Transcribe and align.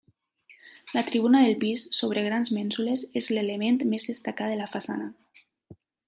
La 0.93 1.01
tribuna 1.09 1.41
del 1.43 1.57
pis, 1.63 1.83
sobre 1.97 2.23
grans 2.27 2.51
mènsules, 2.57 3.03
és 3.21 3.27
l'element 3.35 3.77
més 3.91 4.07
destacat 4.13 4.55
de 4.55 4.57
la 4.63 4.71
façana. 4.77 5.11